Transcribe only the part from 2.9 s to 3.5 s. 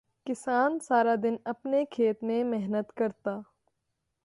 کرتا